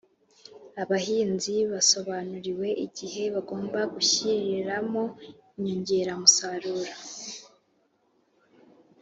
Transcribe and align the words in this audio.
abahinzi 0.83 1.55
basobanuriwe 1.71 2.67
igihe 2.85 3.23
bagomba 3.35 3.79
gushyiriramo 3.93 5.03
inyongera 5.57 6.11
musaruro 6.21 6.93